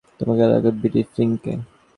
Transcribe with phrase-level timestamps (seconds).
[0.17, 1.53] তোর লাগবে বিলি ফ্লিনকে।